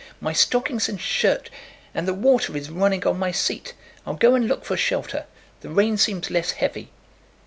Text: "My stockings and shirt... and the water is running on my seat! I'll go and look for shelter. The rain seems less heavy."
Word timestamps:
"My 0.19 0.33
stockings 0.33 0.89
and 0.89 0.99
shirt... 0.99 1.51
and 1.93 2.07
the 2.07 2.15
water 2.15 2.57
is 2.57 2.71
running 2.71 3.05
on 3.05 3.19
my 3.19 3.29
seat! 3.31 3.75
I'll 4.03 4.15
go 4.15 4.33
and 4.33 4.47
look 4.47 4.65
for 4.65 4.75
shelter. 4.75 5.25
The 5.59 5.69
rain 5.69 5.95
seems 5.95 6.31
less 6.31 6.49
heavy." 6.53 6.89